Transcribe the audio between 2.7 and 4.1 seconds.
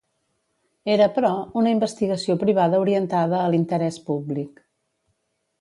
orientada a l'interès